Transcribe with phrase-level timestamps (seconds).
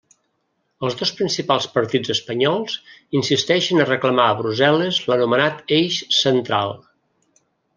[0.85, 2.77] Els dos principals partits espanyols
[3.19, 6.75] insisteixen a reclamar a Brussel·les l'anomenat eix central.